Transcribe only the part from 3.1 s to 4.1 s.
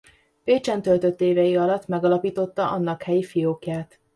fiókját.